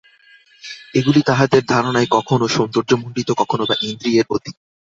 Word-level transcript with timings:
এগুলি 0.93 1.21
তাহাদের 1.25 1.61
ধারণায় 1.65 2.09
কখনও 2.15 2.47
সৌন্দর্যমণ্ডিত, 2.55 3.29
কখনও 3.41 3.65
বা 3.65 3.75
ইন্দ্রিয়ের 3.81 4.27
অতীত। 4.29 4.55